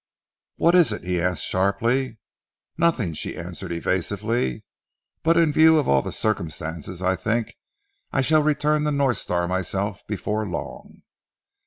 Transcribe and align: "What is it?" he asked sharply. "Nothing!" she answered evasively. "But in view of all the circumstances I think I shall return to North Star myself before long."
"What 0.55 0.73
is 0.73 0.91
it?" 0.91 1.03
he 1.03 1.21
asked 1.21 1.43
sharply. 1.43 2.17
"Nothing!" 2.75 3.13
she 3.13 3.37
answered 3.37 3.71
evasively. 3.71 4.63
"But 5.21 5.37
in 5.37 5.51
view 5.51 5.77
of 5.77 5.87
all 5.87 6.01
the 6.01 6.11
circumstances 6.11 7.03
I 7.03 7.15
think 7.15 7.55
I 8.11 8.21
shall 8.21 8.41
return 8.41 8.83
to 8.85 8.91
North 8.91 9.17
Star 9.17 9.47
myself 9.47 10.01
before 10.07 10.47
long." 10.47 11.03